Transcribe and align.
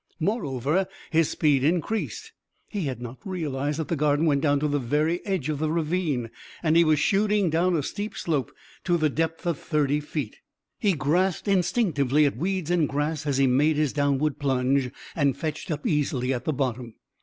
Moreover, 0.19 0.87
his 1.11 1.29
speed 1.29 1.63
increased. 1.63 2.31
He 2.67 2.85
had 2.85 3.03
not 3.03 3.19
realized 3.23 3.77
that 3.77 3.87
the 3.87 3.95
garden 3.95 4.25
went 4.25 4.41
to 4.41 4.67
the 4.67 4.79
very 4.79 5.23
edge 5.27 5.47
of 5.47 5.59
the 5.59 5.71
ravine, 5.71 6.31
and 6.63 6.75
he 6.75 6.83
was 6.83 6.97
shooting 6.97 7.51
down 7.51 7.75
a 7.75 7.83
steep 7.83 8.17
slope 8.17 8.51
to 8.85 8.97
the 8.97 9.11
depth 9.11 9.45
of 9.45 9.59
thirty 9.59 9.99
feet. 9.99 10.37
He 10.79 10.93
grasped 10.93 11.47
instinctively 11.47 12.25
at 12.25 12.35
weeds 12.35 12.71
and 12.71 12.89
grass 12.89 13.27
as 13.27 13.37
he 13.37 13.45
made 13.45 13.75
his 13.75 13.93
downward 13.93 14.39
plunge 14.39 14.89
and 15.15 15.37
fetched 15.37 15.69
up 15.69 15.85
easily 15.85 16.33
at 16.33 16.45
the 16.45 16.53
bottom. 16.53 16.95